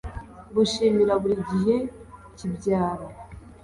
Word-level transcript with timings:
gushimira 0.55 1.13
buri 1.21 1.35
gihe 1.49 1.75
bibyara 2.39 3.05